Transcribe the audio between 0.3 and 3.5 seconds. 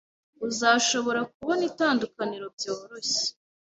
Uzashobora kubona itandukaniro byoroshye.